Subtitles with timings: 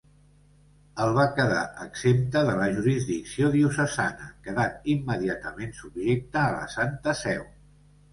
[1.03, 7.45] El va quedar exempta de la jurisdicció diocesana, quedant immediatament subjecta a la Santa Seu.